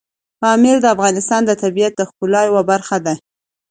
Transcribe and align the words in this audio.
پامیر 0.41 0.77
د 0.81 0.85
افغانستان 0.95 1.41
د 1.45 1.51
طبیعت 1.63 1.93
د 1.95 2.01
ښکلا 2.09 2.41
یوه 2.49 2.63
برخه 2.71 2.97
ده. 3.05 3.13